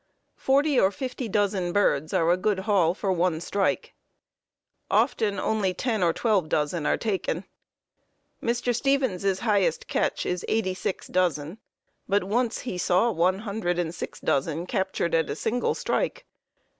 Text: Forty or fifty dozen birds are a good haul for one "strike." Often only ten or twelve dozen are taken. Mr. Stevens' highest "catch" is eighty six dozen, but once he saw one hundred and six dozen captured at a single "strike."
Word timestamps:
Forty 0.37 0.79
or 0.79 0.89
fifty 0.89 1.27
dozen 1.29 1.71
birds 1.73 2.11
are 2.11 2.31
a 2.31 2.35
good 2.35 2.61
haul 2.61 2.95
for 2.95 3.11
one 3.13 3.39
"strike." 3.39 3.93
Often 4.89 5.39
only 5.39 5.75
ten 5.75 6.01
or 6.01 6.11
twelve 6.11 6.49
dozen 6.49 6.87
are 6.87 6.97
taken. 6.97 7.43
Mr. 8.41 8.73
Stevens' 8.75 9.41
highest 9.41 9.87
"catch" 9.87 10.25
is 10.25 10.43
eighty 10.49 10.73
six 10.73 11.05
dozen, 11.05 11.59
but 12.09 12.23
once 12.23 12.61
he 12.61 12.79
saw 12.79 13.11
one 13.11 13.37
hundred 13.45 13.77
and 13.77 13.93
six 13.93 14.19
dozen 14.19 14.65
captured 14.65 15.13
at 15.13 15.29
a 15.29 15.35
single 15.35 15.75
"strike." 15.75 16.25